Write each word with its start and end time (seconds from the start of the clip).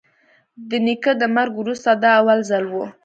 د 0.69 0.71
نيکه 0.85 1.13
تر 1.19 1.29
مرگ 1.35 1.53
وروسته 1.57 1.89
دا 2.03 2.11
اول 2.19 2.39
ځل 2.49 2.65
و. 2.69 2.75